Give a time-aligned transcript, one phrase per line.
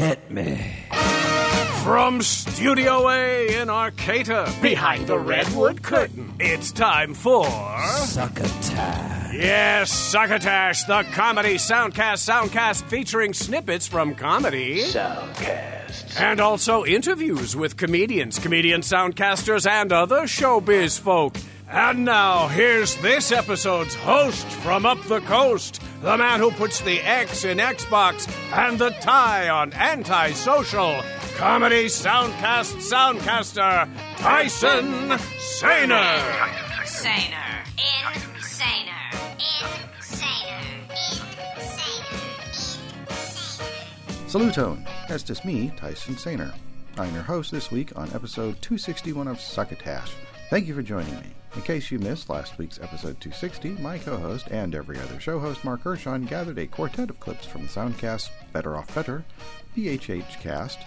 [0.00, 0.86] Hit me.
[1.84, 7.44] From Studio A in Arcata, behind the redwood curtain, it's time for.
[8.06, 9.34] Succotash.
[9.34, 14.84] Yes, Succotash, the comedy soundcast soundcast featuring snippets from comedy.
[14.84, 16.18] Soundcast.
[16.18, 21.36] And also interviews with comedians, comedian soundcasters, and other showbiz folk.
[21.72, 26.98] And now, here's this episode's host from up the coast, the man who puts the
[26.98, 31.00] X in Xbox and the tie on antisocial,
[31.36, 36.18] comedy soundcast soundcaster, Tyson Saner.
[36.84, 37.30] Saner.
[37.30, 37.64] Insaner.
[38.34, 38.98] Insaner.
[39.96, 40.40] Insaner.
[44.26, 46.52] Salutone, that's just me, Tyson Saner.
[46.98, 50.10] I'm your host this week on episode 261 of Succotash.
[50.50, 51.39] Thank you for joining me.
[51.56, 55.40] In case you missed last week's episode 260, my co host and every other show
[55.40, 59.24] host, Mark Hershon, gathered a quartet of clips from the soundcasts Better Off Better,
[59.76, 60.78] BHH Cast,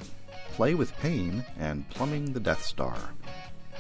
[0.53, 2.95] Play with Pain, and Plumbing the Death Star.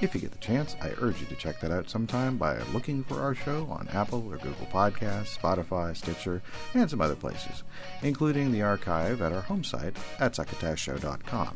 [0.01, 3.05] If you get the chance, I urge you to check that out sometime by looking
[3.05, 6.41] for our show on Apple or Google Podcasts, Spotify, Stitcher,
[6.73, 7.63] and some other places,
[8.01, 11.55] including the archive at our home site at succotashshow.com.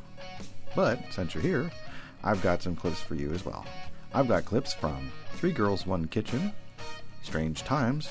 [0.74, 1.72] But since you're here,
[2.24, 3.66] I've got some clips for you as well.
[4.14, 6.54] I've got clips from Three Girls, One Kitchen,
[7.22, 8.10] Strange Times,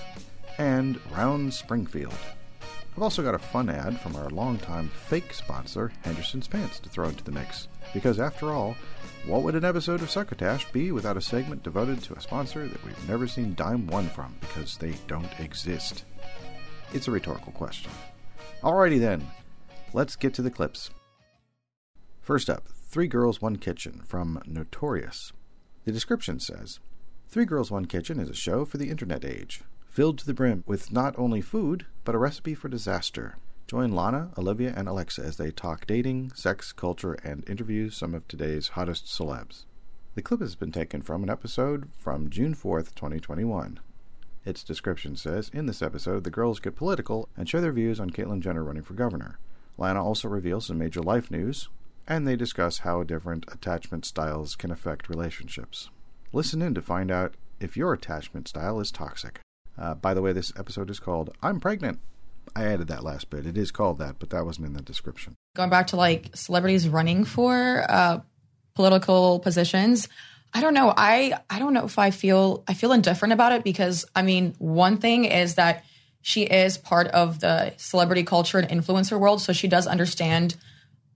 [0.58, 2.14] and Round Springfield.
[2.96, 7.08] I've also got a fun ad from our longtime fake sponsor, Henderson's Pants, to throw
[7.08, 7.68] into the mix.
[7.92, 8.74] Because after all,
[9.26, 12.84] what would an episode of Succotash be without a segment devoted to a sponsor that
[12.84, 16.04] we've never seen dime one from because they don't exist?
[16.94, 17.90] It's a rhetorical question.
[18.62, 19.26] Alrighty then,
[19.92, 20.90] let's get to the clips.
[22.22, 25.32] First up, Three Girls, One Kitchen from Notorious.
[25.86, 26.80] The description says
[27.28, 30.64] Three Girls, One Kitchen is a show for the internet age, filled to the brim
[30.66, 33.36] with not only food, but a recipe for disaster.
[33.68, 38.26] Join Lana, Olivia, and Alexa as they talk dating, sex, culture, and interview some of
[38.26, 39.64] today's hottest celebs.
[40.16, 43.78] The clip has been taken from an episode from June 4th, 2021.
[44.44, 48.10] Its description says In this episode, the girls get political and share their views on
[48.10, 49.38] Caitlyn Jenner running for governor.
[49.78, 51.68] Lana also reveals some major life news,
[52.06, 55.90] and they discuss how different attachment styles can affect relationships.
[56.32, 59.40] Listen in to find out if your attachment style is toxic.
[59.78, 62.00] Uh, by the way, this episode is called I'm Pregnant.
[62.54, 63.46] I added that last bit.
[63.46, 65.34] It is called that, but that wasn't in the description.
[65.56, 68.20] Going back to like celebrities running for uh,
[68.74, 70.08] political positions,
[70.54, 70.94] I don't know.
[70.96, 74.54] I I don't know if I feel I feel indifferent about it because I mean,
[74.58, 75.84] one thing is that
[76.22, 80.56] she is part of the celebrity culture and influencer world, so she does understand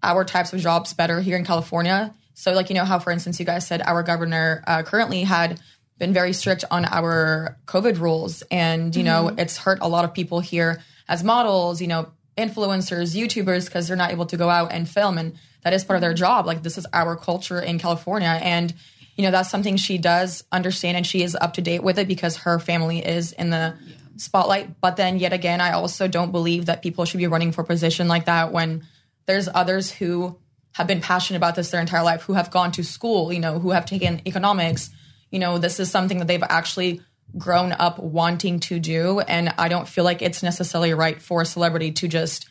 [0.02, 2.14] our types of jobs better here in California.
[2.34, 5.60] So, like, you know, how, for instance, you guys said our governor uh, currently had
[5.98, 8.42] been very strict on our COVID rules.
[8.50, 13.14] And, you know, it's hurt a lot of people here as models, you know, influencers,
[13.14, 15.18] YouTubers, because they're not able to go out and film.
[15.18, 16.46] And that is part of their job.
[16.46, 18.28] Like, this is our culture in California.
[18.40, 18.72] And,
[19.16, 22.08] you know, that's something she does understand and she is up to date with it
[22.08, 23.76] because her family is in the
[24.16, 24.80] spotlight.
[24.80, 28.08] But then, yet again, I also don't believe that people should be running for position
[28.08, 28.86] like that when
[29.30, 30.36] there's others who
[30.72, 33.58] have been passionate about this their entire life, who have gone to school, you know,
[33.60, 34.90] who have taken economics.
[35.30, 37.00] You know, this is something that they've actually
[37.38, 39.20] grown up wanting to do.
[39.20, 42.48] And I don't feel like it's necessarily right for a celebrity to just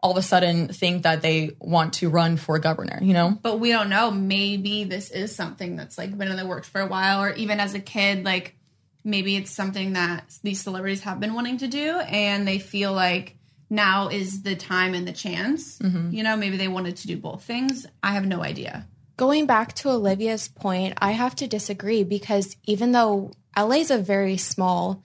[0.00, 3.38] all of a sudden think that they want to run for governor, you know?
[3.42, 4.10] but we don't know.
[4.10, 7.60] Maybe this is something that's like been in the works for a while, or even
[7.60, 8.56] as a kid, like
[9.04, 13.36] maybe it's something that these celebrities have been wanting to do, and they feel like
[13.72, 15.78] now is the time and the chance.
[15.78, 16.10] Mm-hmm.
[16.10, 17.86] You know, maybe they wanted to do both things.
[18.02, 18.86] I have no idea.
[19.16, 23.98] Going back to Olivia's point, I have to disagree because even though LA is a
[23.98, 25.02] very small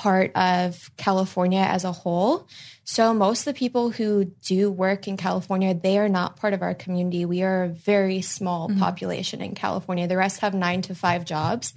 [0.00, 2.48] part of California as a whole,
[2.84, 6.62] so most of the people who do work in California, they are not part of
[6.62, 7.24] our community.
[7.24, 10.08] We are a very small population in California.
[10.08, 11.72] The rest have nine to five jobs.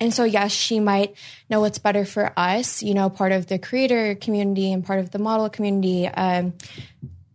[0.00, 1.14] And so, yes, she might
[1.48, 5.12] know what's better for us, you know, part of the creator community and part of
[5.12, 6.08] the model community.
[6.08, 6.54] Um,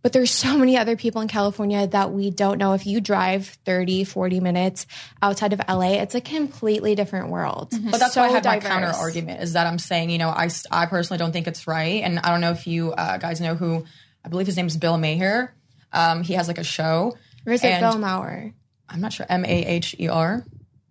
[0.02, 2.72] but there's so many other people in California that we don't know.
[2.74, 4.86] If you drive 30, 40 minutes
[5.22, 7.72] outside of LA, it's a completely different world.
[7.90, 10.28] But that's why I So had my counter argument is that I'm saying, you know,
[10.28, 12.02] I, I personally don't think it's right.
[12.02, 13.84] And I don't know if you uh, guys know who,
[14.24, 15.54] I believe his name is Bill Maher.
[15.92, 17.16] Um, he has like a show.
[17.46, 18.52] Or is it Bill Maurer?
[18.88, 20.44] I'm not sure, M A H E R.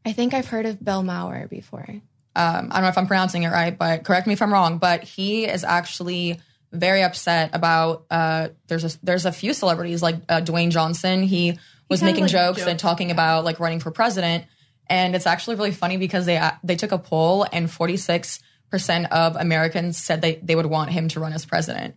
[0.06, 1.86] I think I've heard of Bill Maurer before.
[1.90, 2.02] um,
[2.36, 4.78] I don't know if I'm pronouncing it right, but correct me if I'm wrong.
[4.80, 6.40] But he is actually
[6.72, 8.06] very upset about.
[8.10, 11.24] Uh, there's a there's a few celebrities like uh, Dwayne Johnson.
[11.24, 11.58] He
[11.90, 14.46] was kinda, making like, jokes joked, and talking about like running for president,
[14.88, 18.40] and it's actually really funny because they uh, they took a poll and 46
[18.70, 21.96] percent of Americans said they they would want him to run as president.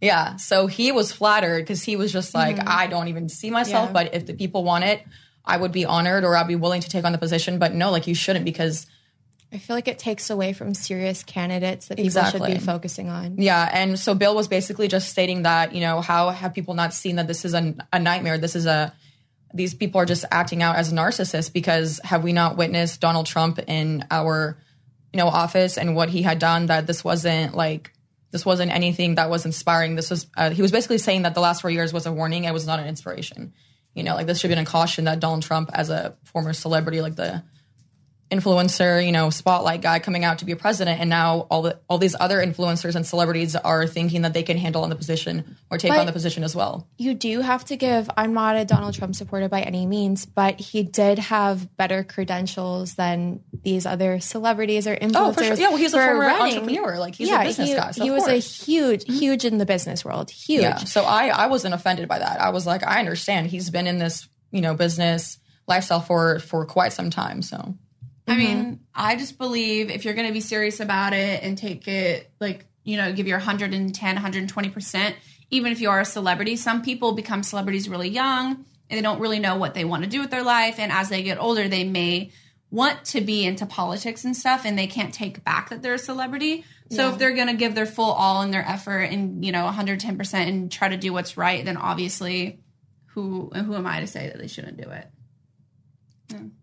[0.00, 0.36] Yeah.
[0.36, 3.92] So he was flattered because he was just like, I don't even see myself, Yeah.
[3.92, 5.02] but if the people want it,
[5.42, 7.58] I would be honored or I'd be willing to take on the position.
[7.58, 8.86] But no, like you shouldn't because
[9.56, 12.52] I feel like it takes away from serious candidates that people Exactly.
[12.52, 13.38] should be focusing on.
[13.38, 16.92] Yeah, and so Bill was basically just stating that you know how have people not
[16.92, 18.36] seen that this is a, a nightmare?
[18.36, 18.92] This is a
[19.54, 23.58] these people are just acting out as narcissists because have we not witnessed Donald Trump
[23.66, 24.58] in our
[25.14, 27.92] you know office and what he had done that this wasn't like
[28.32, 29.94] this wasn't anything that was inspiring.
[29.96, 32.44] This was uh, he was basically saying that the last four years was a warning.
[32.44, 33.54] It was not an inspiration.
[33.94, 37.00] You know, like this should be a caution that Donald Trump, as a former celebrity,
[37.00, 37.42] like the
[38.30, 41.78] influencer, you know, spotlight guy coming out to be a president, and now all the
[41.88, 45.56] all these other influencers and celebrities are thinking that they can handle on the position
[45.70, 46.88] or take But- on the position as well.
[46.98, 50.58] You do have to give, I'm not a Donald Trump supporter by any means, but
[50.58, 55.12] he did have better credentials than these other celebrities or influencers.
[55.14, 55.54] Oh, for sure.
[55.56, 56.58] Yeah, well, he's a former running.
[56.58, 56.98] entrepreneur.
[56.98, 58.46] Like, he's a business he, guy, so he was a course.
[58.46, 58.72] Mm-hmm.
[58.72, 60.30] huge, huge in the business world.
[60.30, 60.62] Huge.
[60.62, 60.76] Yeah.
[60.78, 62.40] So I I wasn't offended by that.
[62.40, 63.46] I was like, I understand.
[63.48, 65.38] He's been in this you know business
[65.68, 67.42] lifestyle for for quite some time.
[67.42, 67.76] So
[68.26, 68.38] I mm-hmm.
[68.38, 72.30] mean, I just believe if you're going to be serious about it and take it,
[72.40, 75.14] like, you know, give your 110, 120%,
[75.50, 79.20] even if you are a celebrity, some people become celebrities really young and they don't
[79.20, 80.78] really know what they want to do with their life.
[80.78, 82.32] And as they get older, they may
[82.70, 85.98] want to be into politics and stuff and they can't take back that they're a
[85.98, 86.64] celebrity.
[86.90, 89.68] So if they're going to give their full all in their effort and, you know,
[89.68, 92.60] 110% and try to do what's right, then obviously
[93.06, 95.08] who who am I to say that they shouldn't do it?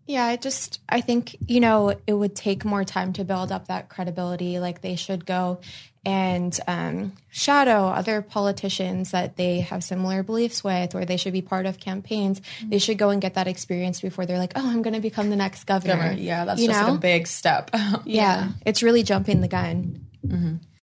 [0.06, 3.68] Yeah, I just I think you know it would take more time to build up
[3.68, 4.58] that credibility.
[4.58, 5.60] Like they should go
[6.06, 11.40] and um, shadow other politicians that they have similar beliefs with, or they should be
[11.40, 12.42] part of campaigns.
[12.62, 15.30] They should go and get that experience before they're like, "Oh, I'm going to become
[15.30, 16.88] the next governor." yeah, that's you just know?
[16.88, 17.70] like a big step.
[18.04, 20.06] yeah, it's really jumping the gun.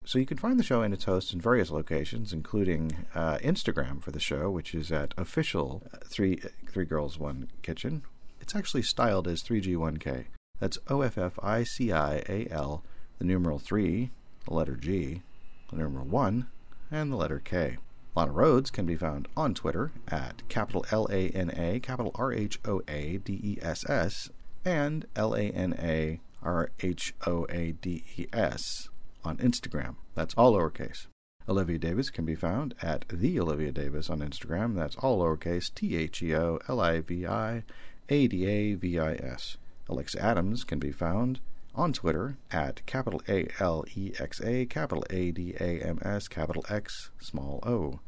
[0.05, 4.03] So you can find the show and its hosts in various locations, including uh, Instagram
[4.03, 8.03] for the show, which is at official uh, three three girls one kitchen.
[8.51, 10.25] It's actually styled as 3G1K.
[10.59, 12.83] That's O F F I C I A L,
[13.21, 14.11] the numeral three,
[14.45, 15.23] the letter G,
[15.71, 16.49] the numeral one,
[16.91, 17.77] and the letter K.
[18.17, 22.33] Lana Rhoades can be found on Twitter at capital L A N A, capital R
[22.33, 24.31] H O A D E S S,
[24.65, 28.89] and L A N A R H O A D E S
[29.25, 29.95] on Instagram.
[30.17, 31.07] That's all lowercase.
[31.49, 34.75] Olivia Davis can be found at the Olivia Davis on Instagram.
[34.75, 37.63] That's all lowercase T H E O L I V I
[38.11, 39.57] A D A V I S.
[39.89, 41.39] Alexa Adams can be found
[41.77, 46.27] on Twitter at capital A L E X A, capital A D A M S,
[46.27, 48.01] capital X, small o.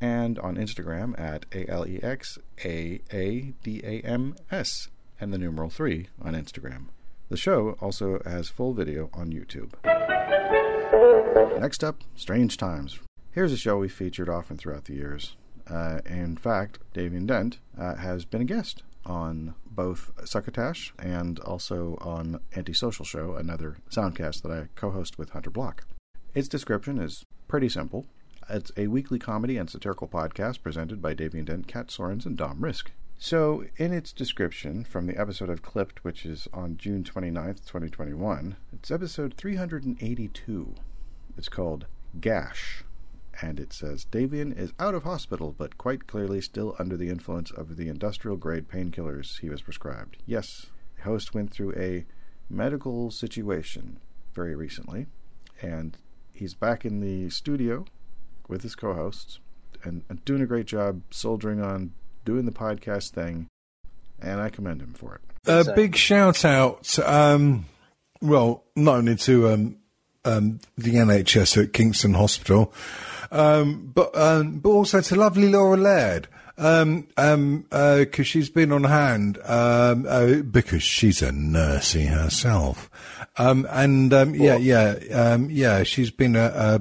[0.00, 4.88] And on Instagram at A L E X A A D A M S,
[5.20, 6.86] and the numeral 3 on Instagram.
[7.28, 9.72] The show also has full video on YouTube.
[11.60, 12.98] Next up, Strange Times.
[13.30, 15.36] Here's a show we featured often throughout the years.
[15.68, 21.96] Uh, in fact, Davian Dent uh, has been a guest on both Succotash and also
[22.00, 25.84] on Antisocial Show, another soundcast that I co host with Hunter Block.
[26.34, 28.06] Its description is pretty simple.
[28.48, 32.62] It's a weekly comedy and satirical podcast presented by Davian Dent, Kat Sorens, and Dom
[32.62, 32.92] Risk.
[33.18, 38.56] So, in its description from the episode I've clipped, which is on June 29th, 2021,
[38.72, 40.74] it's episode 382.
[41.38, 41.86] It's called
[42.20, 42.83] Gash,
[43.40, 47.50] and it says Davian is out of hospital, but quite clearly still under the influence
[47.50, 50.18] of the industrial grade painkillers he was prescribed.
[50.26, 50.66] Yes,
[50.96, 52.04] the host went through a
[52.48, 53.98] medical situation
[54.34, 55.06] very recently,
[55.60, 55.96] and
[56.32, 57.84] he's back in the studio
[58.48, 59.38] with his co hosts
[59.82, 61.92] and, and doing a great job soldiering on,
[62.24, 63.48] doing the podcast thing,
[64.20, 65.20] and I commend him for it.
[65.46, 67.66] A big shout out, um,
[68.22, 69.76] well, not only to um,
[70.24, 72.72] um, the NHS at Kingston Hospital,
[73.34, 76.28] um, but um, but also to lovely Laura Laird.
[76.56, 82.88] Um, um, uh 'cause she's been on hand, um, uh, because she's a nursey herself.
[83.36, 86.80] Um, and, um, yeah, yeah, um, yeah, she's been a, a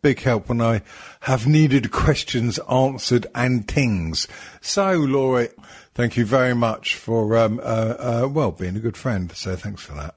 [0.00, 0.80] big help when I
[1.20, 4.26] have needed questions answered and things.
[4.62, 5.48] So, Laura,
[5.94, 9.30] thank you very much for, um, uh, uh, well, being a good friend.
[9.32, 10.14] So thanks for that.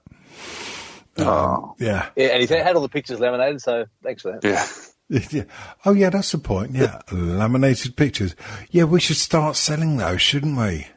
[1.17, 2.07] Um, yeah.
[2.15, 4.45] Yeah, and he had all the pictures laminated, so thanks for that.
[4.45, 4.65] Yeah.
[5.31, 5.43] Yeah.
[5.85, 6.71] Oh, yeah, that's the point.
[6.73, 6.99] Yeah.
[7.11, 8.35] Laminated pictures.
[8.71, 10.87] Yeah, we should start selling those, shouldn't we?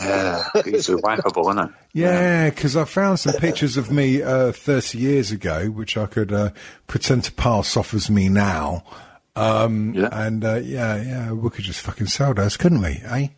[0.00, 0.44] Yeah.
[0.54, 1.70] It's whackable, isn't it?
[1.92, 6.32] Yeah, because I found some pictures of me uh, 30 years ago, which I could
[6.32, 6.50] uh,
[6.86, 8.84] pretend to pass off as me now.
[9.36, 10.08] Um, Yeah.
[10.12, 13.00] And uh, yeah, yeah, we could just fucking sell those, couldn't we?
[13.04, 13.28] Eh?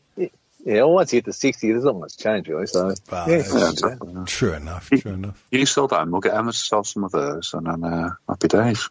[0.63, 2.67] Yeah, well, once you get to 60, there's not much change, really.
[2.67, 4.13] So, Well, yeah, Yeah, exactly.
[4.27, 4.91] True enough.
[4.91, 5.47] True enough.
[5.51, 8.49] You sell them, we'll get Emma to sell some of those, and then uh, happy
[8.49, 8.89] days.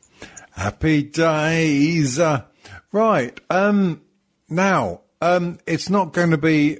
[0.59, 2.19] Happy days.
[2.19, 2.43] Uh,
[2.91, 3.39] right.
[3.49, 4.01] Um,
[4.49, 6.79] now, um, it's not going to be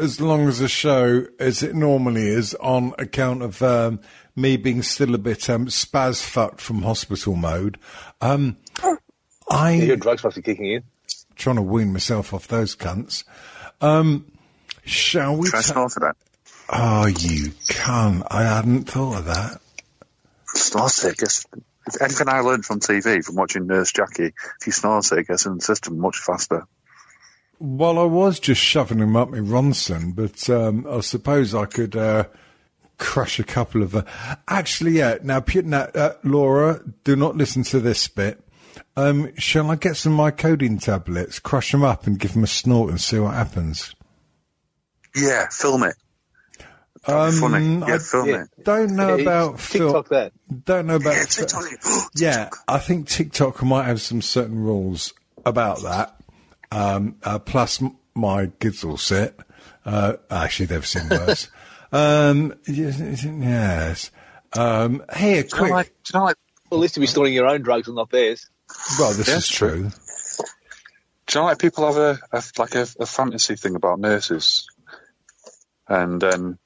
[0.00, 4.00] as long as a show as it normally is on account of um,
[4.34, 7.78] me being still a bit um, spaz fucked from hospital mode.
[8.20, 8.56] Um,
[9.48, 10.82] I Your drugs must be kicking in.
[11.36, 13.22] trying to wean myself off those cunts.
[13.80, 14.32] Um,
[14.84, 15.48] shall we?
[15.48, 16.16] Try ta- that.
[16.70, 18.26] oh, you cunt!
[18.32, 19.60] I hadn't thought of that.
[20.46, 21.18] Snort it.
[21.18, 21.62] Gets, if
[22.00, 25.46] anything I learned from TV, from watching Nurse Jackie, if you snort it, it gets
[25.46, 26.66] in the system much faster.
[27.58, 31.94] Well, I was just shoving him up my Ronson, but um, I suppose I could
[31.94, 32.24] uh,
[32.98, 33.94] crush a couple of.
[33.94, 34.02] Uh,
[34.48, 35.18] actually, yeah.
[35.22, 38.42] Now, Pu- now uh, Laura, do not listen to this bit.
[38.96, 42.90] Um, shall I get some mycodine tablets, crush them up, and give them a snort
[42.90, 43.94] and see what happens?
[45.14, 45.94] Yeah, film it.
[47.06, 47.56] That'd funny.
[47.76, 48.42] Um, Yeah, I film yeah.
[48.42, 48.64] it.
[48.64, 50.18] Don't know Yeah, about TikTok Phil.
[50.18, 50.32] that.
[50.64, 51.14] Don't know about.
[51.16, 51.64] Yeah, TikTok.
[52.16, 55.12] Yeah, I think TikTok might have some certain rules
[55.44, 56.16] about that.
[56.70, 59.34] Um, uh, plus m- my Gizzle set.
[59.84, 61.48] Uh, actually, they've seen worse.
[61.92, 63.24] um, yes.
[63.24, 64.10] yes.
[64.54, 65.70] Um, here, Do you know, quick.
[65.72, 66.36] like, do you know, like,
[66.70, 68.48] Well, at least to be snorting your own drugs and not theirs.
[68.98, 69.90] well, this Yeah, is true.
[71.26, 74.66] do you know, like people have a, a like a, a fantasy thing about nurses,
[75.88, 76.58] and then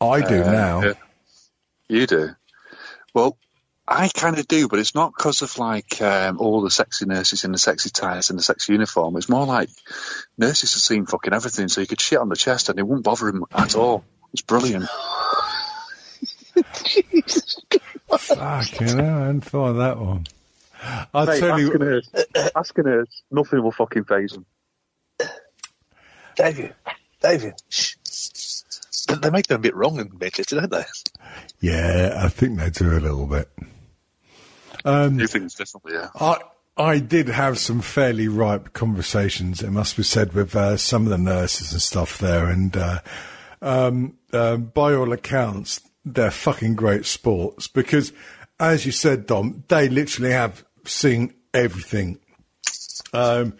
[0.00, 0.82] I do Uh, now.
[0.82, 0.92] yeah.
[1.88, 2.30] You do.
[3.14, 3.36] Well,
[3.88, 7.44] I kind of do, but it's not because of like um, all the sexy nurses
[7.44, 9.16] in the sexy ties and the sexy uniform.
[9.16, 9.70] It's more like
[10.36, 13.04] nurses have seen fucking everything, so you could shit on the chest and it wouldn't
[13.04, 14.04] bother him at all.
[14.32, 14.88] It's brilliant.
[18.08, 20.26] Fucking hell, I hadn't thought of that one.
[21.14, 21.66] I'll Mate, tell you.
[21.68, 22.10] asking nurse,
[22.54, 24.46] asking nurse, nothing will fucking phase him.
[26.36, 26.74] David,
[27.20, 27.94] David, shh.
[29.06, 30.84] They- make them a bit wrong in Manchester, don't they?
[31.60, 33.48] Yeah, I think they do a little bit.
[34.84, 36.08] New things, definitely, yeah.
[36.20, 36.38] I
[36.76, 39.62] I did have some fairly ripe conversations.
[39.62, 42.98] It must be said with uh, some of the nurses and stuff there, and uh,
[43.62, 48.12] um, uh, by all accounts, they're fucking great sports because,
[48.60, 52.18] as you said, Dom, they literally have seen everything.
[53.14, 53.54] Um,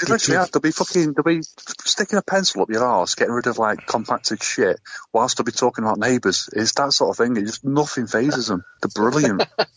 [0.00, 0.50] They literally have.
[0.50, 1.12] They'll be fucking.
[1.12, 4.80] They'll be sticking a pencil up your arse, getting rid of like compacted shit,
[5.12, 6.48] whilst they'll be talking about neighbours.
[6.52, 7.36] It's that sort of thing.
[7.36, 8.64] It just nothing phases them.
[8.80, 9.44] They're brilliant.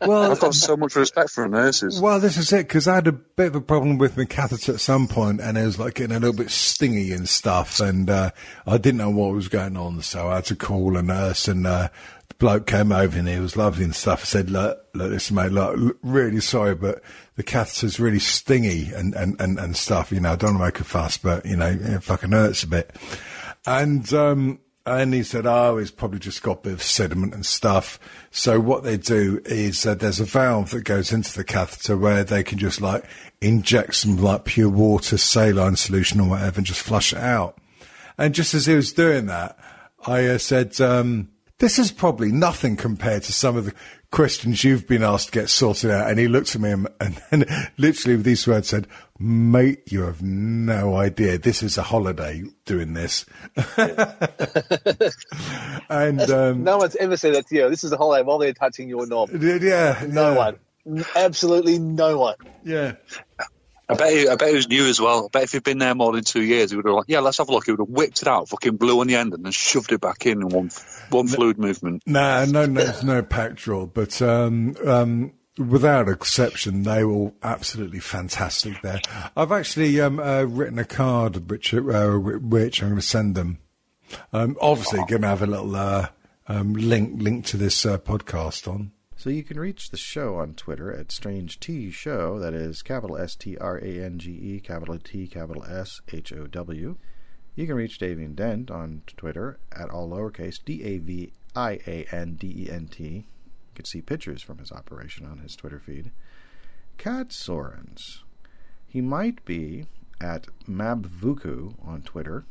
[0.00, 2.00] well, I've got so much respect for nurses.
[2.00, 4.72] Well, this is it because I had a bit of a problem with my catheter
[4.72, 8.10] at some point, and it was like getting a little bit stingy and stuff, and
[8.10, 8.30] uh,
[8.66, 11.66] I didn't know what was going on, so I had to call a nurse, and
[11.66, 14.22] uh, the bloke came over and he was lovely and stuff.
[14.22, 17.00] I said, "Look, look, listen, mate, look, really sorry, but
[17.36, 20.10] the catheter's really stingy and and and, and stuff.
[20.10, 22.64] You know, I don't want to make a fuss, but you know, it fucking hurts
[22.64, 22.96] a bit."
[23.66, 27.46] And um, and he said, "Oh, he's probably just got a bit of sediment and
[27.46, 28.00] stuff."
[28.32, 32.24] So what they do is uh, there's a valve that goes into the catheter where
[32.24, 33.04] they can just like
[33.40, 37.58] inject some like pure water, saline solution or whatever, and just flush it out.
[38.16, 39.58] And just as he was doing that,
[40.06, 41.28] I uh, said, um,
[41.60, 43.74] "This is probably nothing compared to some of the
[44.10, 47.22] questions you've been asked to get sorted out." And he looked at me and, and,
[47.30, 47.46] and
[47.78, 48.88] literally with these words said,
[49.18, 51.38] "Mate, you have no idea.
[51.38, 53.24] This is a holiday doing this."
[55.88, 57.70] and um, No one's ever said that to you.
[57.70, 59.30] This is a holiday while they're touching your knob.
[59.40, 60.58] yeah, No one.
[61.14, 62.36] Absolutely no one.
[62.64, 62.94] Yeah.
[63.90, 64.12] I bet.
[64.12, 65.26] He, I bet he was new as well.
[65.26, 67.20] I bet if he'd been there more than two years, he would have like, yeah,
[67.20, 67.66] let's have a look.
[67.66, 70.00] He would have whipped it out, fucking blew on the end, and then shoved it
[70.00, 70.70] back in in one
[71.10, 72.02] one fluid movement.
[72.06, 77.34] Nah, no, no, there's no pack draw, but um, um, without exception, they were all
[77.42, 79.00] absolutely fantastic there.
[79.36, 83.58] I've actually um, uh, written a card which, uh, which I'm going to send them.
[84.32, 86.08] Um, obviously, going to have a little uh,
[86.48, 88.92] um, link link to this uh, podcast on.
[89.20, 92.38] So you can reach the show on Twitter at Strange T Show.
[92.38, 96.32] That is capital S T R A N G E, capital T, capital S H
[96.32, 96.96] O W.
[97.54, 102.06] You can reach Davian Dent on Twitter at all lowercase D A V I A
[102.10, 103.04] N D E N T.
[103.04, 103.24] You
[103.74, 106.12] can see pictures from his operation on his Twitter feed.
[106.96, 108.20] Kat Sorens.
[108.86, 109.84] He might be
[110.18, 112.46] at Mabvuku on Twitter,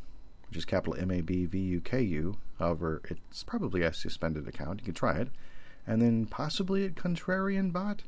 [0.48, 2.38] which is capital M A B V U K U.
[2.60, 4.82] However, it's probably a suspended account.
[4.82, 5.30] You can try it
[5.90, 8.04] and then possibly at Contrarian Bot,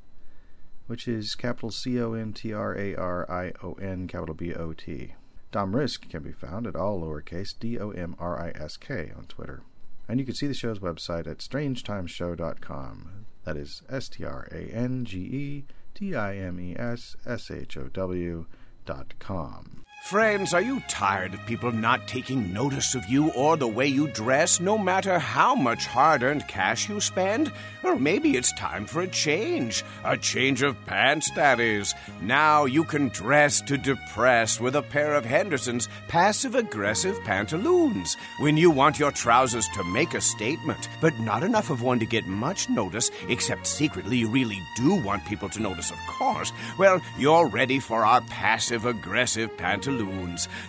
[0.86, 4.54] which is capital C O N T R A R I O N, capital B
[4.54, 5.16] O T.
[5.52, 9.12] Dom Risk can be found at all lowercase D O M R I S K
[9.18, 9.64] on Twitter.
[10.08, 13.26] And you can see the show's website at strangetimeshow.com.
[13.46, 17.50] That is S T R A N G E T I M E S S
[17.50, 18.46] H O W
[18.86, 19.84] dot com.
[20.01, 24.08] Friends, are you tired of people not taking notice of you or the way you
[24.08, 27.51] dress, no matter how much hard earned cash you spend?
[27.98, 29.84] Maybe it's time for a change.
[30.03, 31.93] A change of pants, that is.
[32.22, 38.17] Now you can dress to depress with a pair of Henderson's passive aggressive pantaloons.
[38.39, 42.05] When you want your trousers to make a statement, but not enough of one to
[42.05, 47.00] get much notice, except secretly you really do want people to notice, of course, well,
[47.17, 49.91] you're ready for our passive aggressive pantaloons.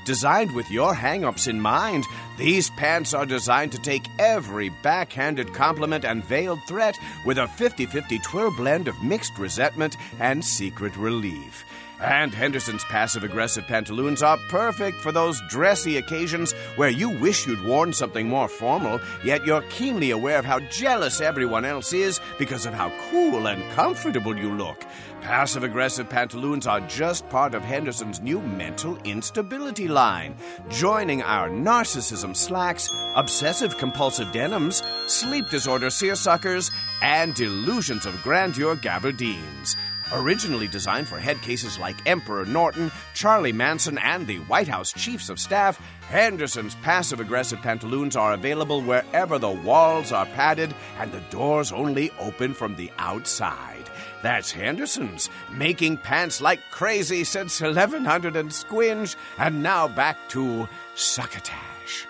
[0.05, 2.05] Designed with your hang ups in mind,
[2.39, 7.87] these pants are designed to take every backhanded compliment and veiled threat with a 50
[7.87, 11.65] 50 twirl blend of mixed resentment and secret relief.
[12.03, 17.65] And Henderson's passive aggressive pantaloons are perfect for those dressy occasions where you wish you'd
[17.65, 22.67] worn something more formal, yet you're keenly aware of how jealous everyone else is because
[22.67, 24.85] of how cool and comfortable you look.
[25.21, 30.35] Passive aggressive pantaloons are just part of Henderson's new mental instability line,
[30.71, 39.77] joining our narcissism slacks, obsessive compulsive denims, sleep disorder seersuckers, and delusions of grandeur gabardines.
[40.15, 45.31] Originally designed for head cases like Emperor Norton, Charlie Manson, and the White House Chiefs
[45.31, 51.23] of Staff, Henderson's passive aggressive pantaloons are available wherever the walls are padded and the
[51.31, 53.89] doors only open from the outside.
[54.23, 62.07] That's Henderson's, making pants like crazy since 1100 and squinge, and now back to Succotash.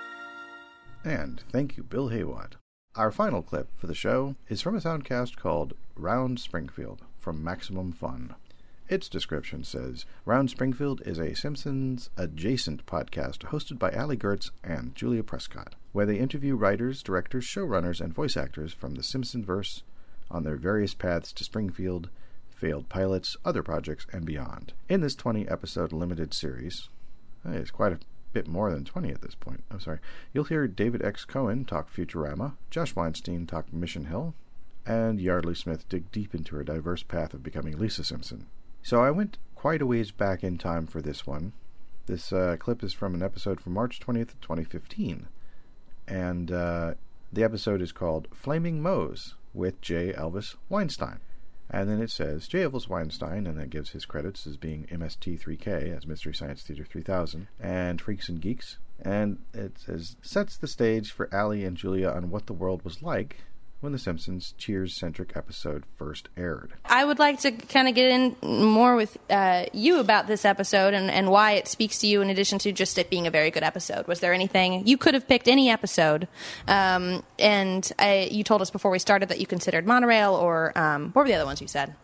[1.04, 2.54] And thank you, Bill Haywatt.
[2.96, 7.92] Our final clip for the show is from a soundcast called Round Springfield from Maximum
[7.92, 8.34] Fun.
[8.88, 14.94] Its description says Round Springfield is a Simpsons adjacent podcast hosted by Allie Goertz and
[14.96, 19.82] Julia Prescott, where they interview writers, directors, showrunners, and voice actors from the Simpsonverse
[20.30, 22.10] on their various paths to Springfield,
[22.50, 24.72] failed pilots, other projects, and beyond.
[24.88, 26.88] In this 20 episode limited series,
[27.44, 28.00] it's quite a
[28.32, 29.62] bit more than 20 at this point.
[29.70, 30.00] I'm sorry.
[30.32, 31.24] You'll hear David X.
[31.24, 34.34] Cohen talk Futurama, Josh Weinstein talk Mission Hill,
[34.86, 38.46] and Yeardley Smith dig deep into her diverse path of becoming Lisa Simpson.
[38.82, 41.52] So I went quite a ways back in time for this one.
[42.06, 45.28] This uh, clip is from an episode from March 20th, 2015.
[46.08, 46.94] And uh,
[47.32, 50.12] the episode is called Flaming Moe's with J.
[50.12, 51.20] Elvis Weinstein.
[51.70, 52.64] And then it says J.
[52.64, 57.46] Elvis Weinstein, and that gives his credits as being MST3K, as Mystery Science Theater 3000,
[57.60, 58.78] and Freaks and Geeks.
[59.00, 63.02] And it says, sets the stage for Allie and Julia on what the world was
[63.02, 63.38] like
[63.82, 66.72] when the Simpsons Cheers centric episode first aired.
[66.84, 70.94] I would like to kind of get in more with uh, you about this episode
[70.94, 73.50] and, and why it speaks to you in addition to just it being a very
[73.50, 74.06] good episode.
[74.06, 76.28] Was there anything you could have picked any episode?
[76.68, 81.10] Um, and I, you told us before we started that you considered Monorail or um,
[81.12, 81.94] what were the other ones you said?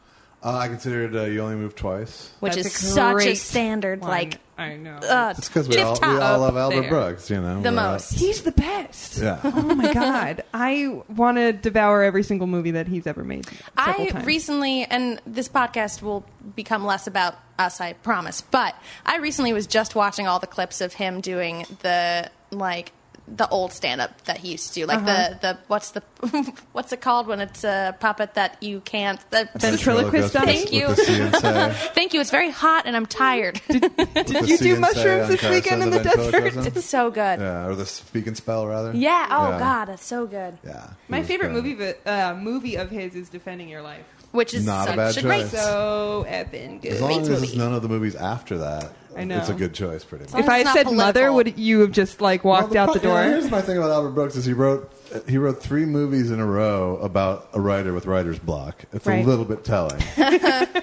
[0.42, 2.30] Uh, I considered uh, You Only Move Twice.
[2.40, 4.10] Which That's is a such a great standard, one.
[4.10, 4.96] like I know.
[4.96, 6.90] uh, It's because we tip all, we top all up love Albert there.
[6.90, 7.60] Brooks, you know.
[7.60, 8.12] The We're, uh, most.
[8.14, 9.18] He's the best.
[9.18, 9.40] Yeah.
[9.44, 13.46] Oh my god, I want to devour every single movie that he's ever made.
[13.46, 14.26] several I times.
[14.26, 16.24] recently, and this podcast will
[16.54, 18.40] become less about us, I promise.
[18.40, 22.92] But I recently was just watching all the clips of him doing the like
[23.36, 25.34] the old stand up that he used to do, like Uh-huh.
[25.40, 26.02] the the what's the
[26.72, 29.20] what's it called when it's a puppet that you can't.
[29.30, 30.32] The, Ventriloquist.
[30.32, 30.88] Thank you.
[30.88, 31.72] With the C and say.
[31.94, 32.20] Thank you.
[32.20, 33.60] It's very hot and I'm tired.
[33.68, 36.66] With the you do mushrooms on this weekend in the desert?
[36.76, 37.40] It's so good.
[37.40, 38.92] Yeah, or the speak and spell, rather.
[38.94, 39.28] Yeah.
[39.30, 39.58] Oh Yeah.
[39.58, 40.58] God, it's so good.
[40.64, 40.88] Yeah.
[41.08, 41.64] My favorite great.
[41.64, 44.04] movie, of- uh, movie of his is Defending Your Life.
[44.30, 45.40] Which is Not a such bad a great.
[45.42, 45.52] choice.
[45.52, 46.92] So effing good.
[46.92, 47.56] As long as movie.
[47.56, 49.38] none of the movies after that, I know.
[49.38, 50.40] it's a good choice, pretty much.
[50.42, 52.94] If I it's had not said mother, would you have just like walked Well, out
[52.94, 53.30] the pro- yeah, door?
[53.32, 54.92] here's my thing about Albert Brooks: is he wrote
[55.28, 58.84] he wrote three movies in a row about a writer with writer's block.
[58.92, 59.24] It's Right.
[59.24, 60.00] a little bit telling.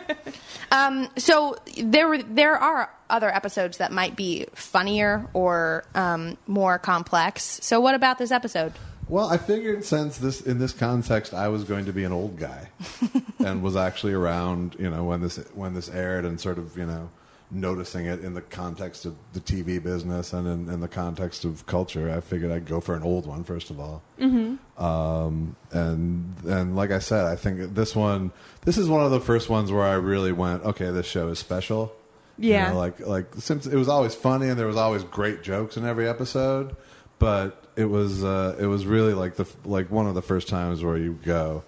[0.71, 7.59] Um, so there there are other episodes that might be funnier or um, more complex.
[7.61, 8.73] So what about this episode?
[9.07, 12.37] Well, I figured since this in this context, I was going to be an old
[12.37, 12.67] guy,
[13.39, 16.87] and was actually around, you know, when this when this aired, and sort of, you
[16.87, 17.09] know,
[17.51, 21.65] noticing it in the context of the TV business and in, in the context of
[21.67, 22.09] culture.
[22.09, 24.01] I figured I'd go for an old one first of all.
[24.19, 24.83] Mm-hmm.
[24.83, 28.31] Um, and and like I said, I think this one,
[28.65, 31.39] this is one of the first ones where I really went, okay, this show is
[31.39, 31.93] special.
[32.37, 32.71] You Yeah.
[32.71, 35.85] know, like like since it was always funny and there was always great jokes in
[35.85, 36.75] every episode,
[37.19, 40.83] but it was uh, it was really like the like one of the first times
[40.83, 41.63] where you go,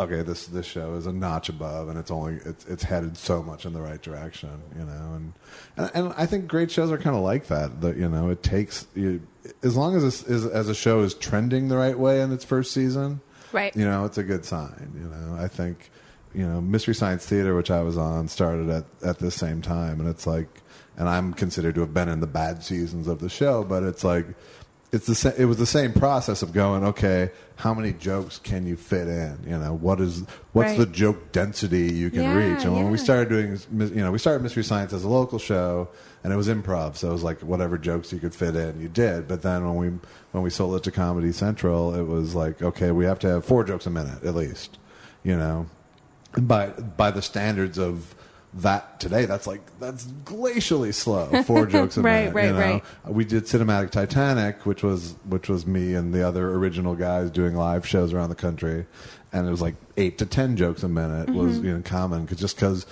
[0.00, 3.42] okay, this this show is a notch above, and it's only it's it's headed so
[3.42, 5.32] much in the right direction, you know, and
[5.76, 7.80] and, and I think great shows are kind of like that.
[7.80, 9.22] That you know, it takes you
[9.62, 12.44] as long as this is as a show is trending the right way in its
[12.44, 13.20] first season,
[13.52, 13.74] Right.
[13.74, 14.92] You know, it's a good sign.
[14.94, 15.90] You know, I think
[16.34, 20.00] you know Mystery Science Theater, which I was on, started at at the same time,
[20.00, 20.48] and it's like.
[20.96, 23.64] and I'm considered to have been in the bad seasons of the show.
[23.64, 24.26] But it's like
[24.92, 28.64] it's the sa- it was the same process of going okay how many jokes can
[28.66, 29.38] you fit in?
[29.46, 30.78] You know what is what's Right.
[30.78, 32.64] the joke density you can Yeah, reach?
[32.64, 33.58] And when we started doing
[33.94, 35.88] you know we started mystery science as a local show
[36.24, 38.88] and it was improv so it was like whatever jokes you could fit in you
[38.88, 39.28] did.
[39.28, 39.88] But then when we
[40.32, 43.44] when we sold it to comedy central it was like okay we have to have
[43.44, 44.78] four jokes a minute at least
[45.22, 45.66] you know?
[46.40, 48.14] By by the standards of
[48.54, 49.26] that today.
[49.26, 51.42] That's like that's glacially slow.
[51.44, 52.58] Four jokes a Right, minute right, you know?
[52.58, 52.82] right.
[53.06, 57.54] we did cinematic titanic which was which was me and the other original guys doing
[57.54, 58.86] live shows around the country.
[59.32, 61.64] And it was like eight to ten jokes a minute was Mhm.
[61.64, 62.86] you know common 'cause- just because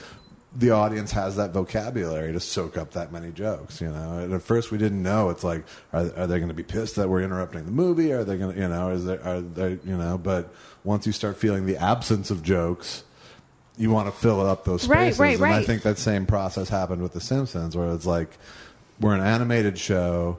[0.56, 4.18] the audience has that vocabulary to soak up that many jokes you know?
[4.18, 5.28] And at first we didn't know.
[5.30, 8.12] It's like are, are they going to be pissed that we're interrupting the movie?
[8.12, 10.16] Are they going to you know is there are they you know?
[10.18, 13.02] But once you start feeling the absence of jokes
[13.78, 15.40] you want to fill up those Right, spaces.
[15.40, 18.28] right, and I think that same process happened with The Simpsons, where it's like
[19.00, 20.38] we're an animated show.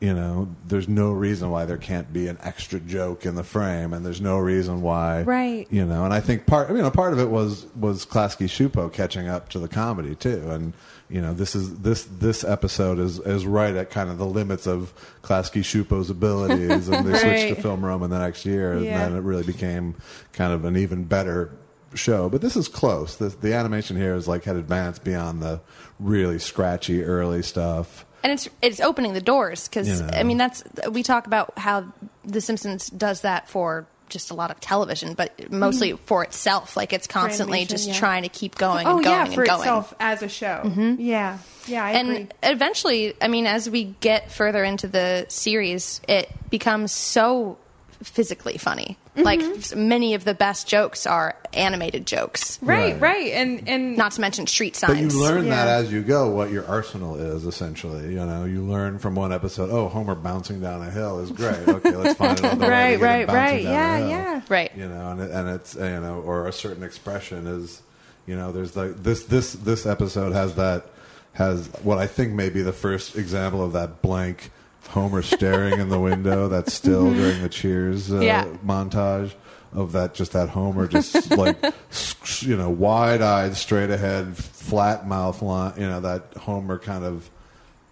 [0.00, 3.94] You know, there's no reason why there can't be an extra joke in the frame,
[3.94, 5.66] and there's no reason why, Right.
[5.70, 8.92] You know, and I think part, you know, part of it was was Klasky Csupo
[8.92, 10.74] catching up to the comedy too, and
[11.08, 14.66] you know, this is this this episode is is right at kind of the limits
[14.66, 14.92] of
[15.22, 17.62] Klasky Csupo's abilities, and they switched to Right.
[17.62, 18.78] Film Roman the next year, Yeah.
[18.78, 19.94] and then it really became
[20.34, 21.50] kind of an even better
[21.94, 22.28] show.
[22.28, 23.16] But this is close.
[23.16, 25.60] The, the animation here is like had advanced beyond the
[25.98, 28.04] really scratchy early stuff.
[28.22, 30.10] and it's it's opening the doors because You know.
[30.12, 31.92] I mean that's we talk about how
[32.24, 35.98] The Simpsons does that for just a lot of television, but mostly Mhm.
[36.04, 36.76] for itself.
[36.76, 37.94] Like it's constantly just yeah.
[37.94, 39.60] trying to keep going oh and going yeah, and for going.
[39.60, 40.60] itself as a show.
[40.64, 40.96] Mhm.
[40.98, 42.28] Yeah, yeah, I and agree.
[42.42, 47.56] eventually, I mean, as we get further into the series, it becomes so
[48.04, 48.96] physically funny.
[49.16, 49.22] Mm-hmm.
[49.22, 54.20] Like many of the best jokes are animated jokes, Right, right, and and not to
[54.20, 54.92] mention street signs.
[54.92, 55.14] But signs.
[55.14, 58.04] you learn that as you go what your arsenal is essentially.
[58.12, 59.70] You know, you learn from one episode.
[59.70, 61.56] Oh, Homer bouncing down a hill is great.
[61.68, 63.62] Okay, let's find another way to Right, him right, bouncing right.
[63.64, 64.08] down Yeah, hill.
[64.08, 64.40] yeah.
[64.48, 64.72] Right.
[64.76, 67.82] You know, and it, and it's you know, or a certain expression is,
[68.26, 70.86] you know, there's like this this this episode has that
[71.34, 74.50] has what I think may be the first example of that blank
[74.88, 77.14] Homer staring in the window that's still Mhm.
[77.16, 78.44] during the Cheers uh, Yeah.
[78.64, 79.32] montage
[79.72, 81.56] of that just that Homer just like
[82.40, 87.28] you know wide eyed straight ahead flat mouth line you know that Homer kind of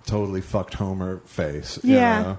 [0.06, 2.22] totally fucked Homer face you Yeah.
[2.22, 2.38] know?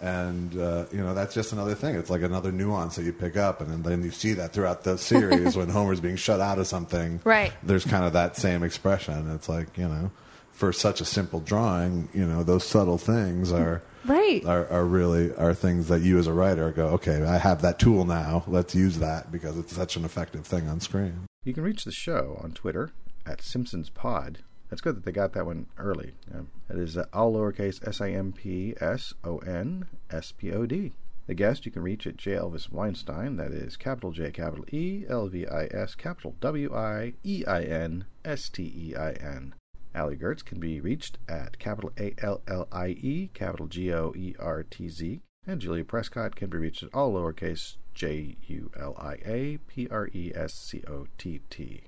[0.00, 3.36] and uh, you know that's just another thing it's like another nuance that you pick
[3.36, 6.66] up and then you see that throughout the series when Homer's being shut out of
[6.66, 7.52] something Right.
[7.62, 10.10] there's kind of that same expression it's like you know
[10.56, 14.44] for such a simple drawing you know those subtle things are Right.
[14.44, 17.78] are, are really are things that you as a writer go okay i have that
[17.78, 21.62] tool now let's use that because it's such an effective thing on screen You can
[21.64, 22.90] reach the show on Twitter
[23.24, 24.38] at Simpsons Pod.
[24.68, 26.10] That's good that they got that one early.
[26.34, 30.50] Um, that is uh, all lowercase s i m p s o n s p
[30.52, 30.92] o d.
[31.28, 32.32] The guest you can reach at J.
[32.32, 33.36] Elvis Weinstein.
[33.36, 37.62] That is capital J, capital E, L V I S, capital W I E I
[37.62, 39.54] N S T E I N.
[39.96, 44.12] Allie Goertz can be reached at capital A L L I E, capital G O
[44.14, 45.20] E R T Z.
[45.46, 49.88] And Julia Prescott can be reached at all lowercase J U L I A P
[49.90, 51.84] R E S C O T T.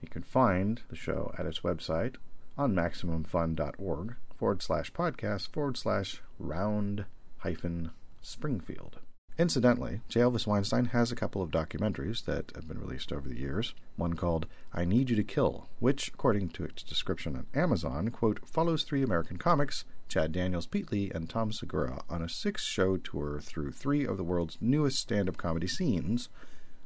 [0.00, 2.14] You can find the show at its website
[2.56, 7.04] on MaximumFun.org forward slash podcast forward slash round
[7.38, 7.90] hyphen
[8.22, 9.00] Springfield.
[9.40, 10.20] Incidentally, J.
[10.20, 13.72] Elvis Weinstein has a couple of documentaries that have been released over the years.
[13.96, 18.46] One called I Need You to Kill, which, according to its description on Amazon, quote,
[18.46, 23.40] follows three American comics, Chad Daniels Peatley and Tom Segura, on a six show tour
[23.40, 26.28] through three of the world's newest stand up comedy scenes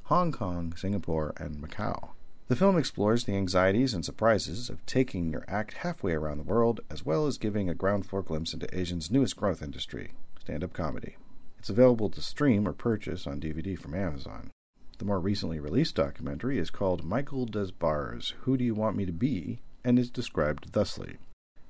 [0.05, 2.11] Hong Kong, Singapore, and Macau.
[2.47, 6.83] The film explores the anxieties and surprises of taking your act halfway around the world,
[6.88, 10.73] as well as giving a ground floor glimpse into Asia's newest growth industry, stand up
[10.73, 11.17] comedy.
[11.64, 14.50] It's available to stream or purchase on DVD from Amazon.
[14.98, 19.07] The more recently released documentary is called Michael Des Barres Who Do You Want Me
[19.07, 19.61] to Be?
[19.83, 21.16] and is described thusly.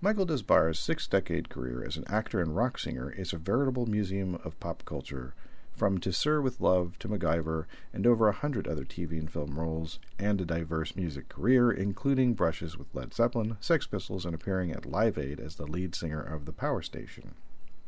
[0.00, 3.87] Michael Des Barres' six decade career as an actor and rock singer is a veritable
[3.87, 5.33] museum of pop culture,
[5.70, 9.57] from To Sir with Love to MacGyver and over a hundred other TV and film
[9.57, 14.72] roles, and a diverse music career, including brushes with Led Zeppelin, Sex Pistols, and appearing
[14.72, 17.37] at Live Aid as the lead singer of The Power Station.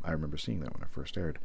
[0.04, 1.40] I remember seeing that when it first aired.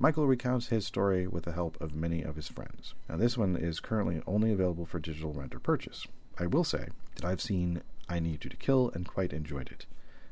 [0.00, 2.94] Michael recounts his story with the help of many of his friends.
[3.08, 6.06] Now, this one is currently only available for digital rent or purchase.
[6.38, 9.86] I will say that I've seen I Need You to Kill and quite enjoyed it.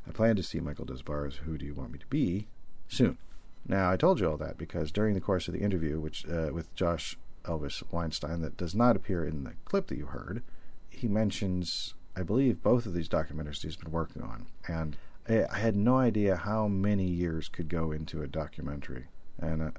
[0.06, 2.46] I plan to see Michael Des Barres Who Do You Want Me to Be
[2.88, 3.18] soon.
[3.66, 6.50] Now, I told you all that because during the course of the interview which uh,
[6.52, 10.44] with Josh Elvis Weinstein that does not appear in the clip that you heard,
[10.88, 14.46] he mentions I believe both of these documentaries he's been working on.
[14.66, 14.96] And
[15.28, 19.06] I had no idea how many years could go into a documentary.
[19.40, 19.70] And uh,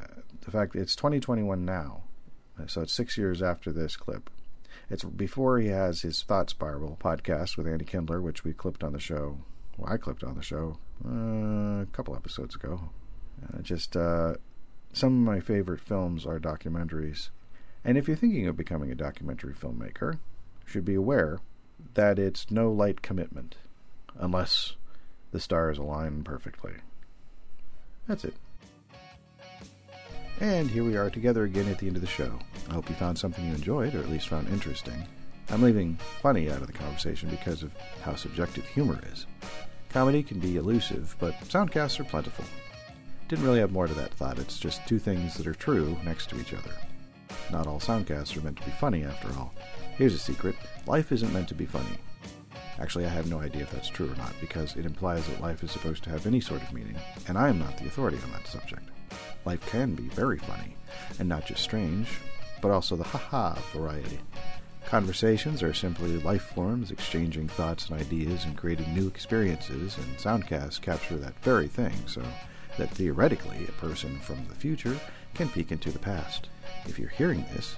[0.41, 2.03] the fact it's 2021 now,
[2.67, 4.29] so it's six years after this clip.
[4.89, 8.93] It's before he has his Thought Spiral podcast with Andy Kindler, which we clipped on
[8.93, 9.39] the show.
[9.77, 12.89] Well, I clipped on the show uh, a couple episodes ago.
[13.43, 14.35] Uh, just uh,
[14.93, 17.29] some of my favorite films are documentaries.
[17.83, 21.39] And if you're thinking of becoming a documentary filmmaker, you should be aware
[21.93, 23.55] that it's no light commitment
[24.17, 24.75] unless
[25.31, 26.73] the stars align perfectly.
[28.07, 28.35] That's it.
[30.39, 32.37] And here we are together again at the end of the show.
[32.69, 35.07] I hope you found something you enjoyed, or at least found interesting.
[35.49, 37.73] I'm leaving funny out of the conversation because of
[38.03, 39.25] how subjective humor is.
[39.89, 42.45] Comedy can be elusive, but soundcasts are plentiful.
[43.29, 46.29] Didn't really have more to that thought, it's just two things that are true next
[46.29, 46.71] to each other.
[47.51, 49.53] Not all soundcasts are meant to be funny, after all.
[49.97, 51.97] Here's a secret life isn't meant to be funny.
[52.79, 55.63] Actually, I have no idea if that's true or not, because it implies that life
[55.63, 56.97] is supposed to have any sort of meaning,
[57.27, 58.87] and I am not the authority on that subject.
[59.45, 60.75] Life can be very funny,
[61.19, 62.07] and not just strange,
[62.61, 64.19] but also the ha-ha variety.
[64.85, 70.81] Conversations are simply life forms exchanging thoughts and ideas and creating new experiences, and soundcasts
[70.81, 72.23] capture that very thing, so
[72.77, 74.97] that theoretically a person from the future
[75.33, 76.47] can peek into the past.
[76.85, 77.75] If you're hearing this,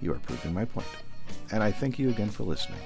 [0.00, 0.86] you are proving my point.
[1.52, 2.80] And I thank you again for listening.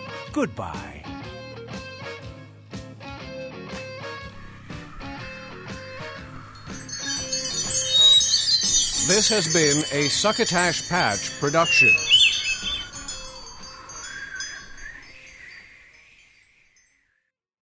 [0.33, 1.03] Goodbye.
[9.07, 11.93] This has been a Succotash Patch production.